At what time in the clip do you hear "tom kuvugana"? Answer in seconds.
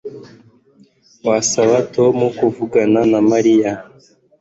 1.93-3.01